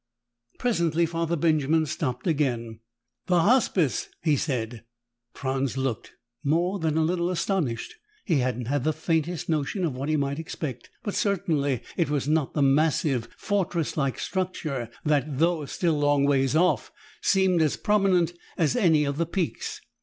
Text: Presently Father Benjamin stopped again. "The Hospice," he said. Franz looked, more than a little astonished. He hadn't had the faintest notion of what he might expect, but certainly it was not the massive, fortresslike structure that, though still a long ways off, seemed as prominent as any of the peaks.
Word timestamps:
Presently 0.57 1.05
Father 1.05 1.35
Benjamin 1.35 1.85
stopped 1.85 2.25
again. 2.25 2.79
"The 3.27 3.41
Hospice," 3.41 4.07
he 4.23 4.35
said. 4.35 4.83
Franz 5.35 5.77
looked, 5.77 6.13
more 6.43 6.79
than 6.79 6.97
a 6.97 7.03
little 7.03 7.29
astonished. 7.29 7.93
He 8.25 8.37
hadn't 8.37 8.65
had 8.65 8.83
the 8.83 8.93
faintest 8.93 9.47
notion 9.47 9.85
of 9.85 9.93
what 9.95 10.09
he 10.09 10.15
might 10.17 10.39
expect, 10.39 10.89
but 11.03 11.13
certainly 11.13 11.83
it 11.97 12.09
was 12.09 12.27
not 12.27 12.55
the 12.55 12.63
massive, 12.63 13.27
fortresslike 13.37 14.17
structure 14.17 14.89
that, 15.05 15.37
though 15.37 15.65
still 15.65 15.97
a 15.97 16.01
long 16.03 16.25
ways 16.25 16.55
off, 16.55 16.91
seemed 17.21 17.61
as 17.61 17.77
prominent 17.77 18.33
as 18.57 18.75
any 18.75 19.05
of 19.05 19.17
the 19.17 19.27
peaks. 19.27 19.81